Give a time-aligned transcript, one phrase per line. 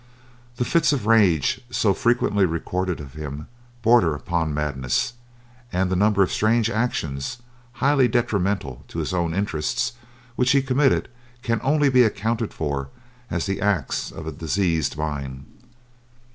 [0.55, 3.45] The fits of rage so frequently recorded of him
[3.83, 5.13] border upon madness,
[5.71, 7.37] and a number of strange actions
[7.73, 9.93] highly detrimental to his own interests
[10.35, 11.07] which he committed
[11.43, 12.89] can only be accounted for
[13.29, 15.45] as the acts of a diseased mind.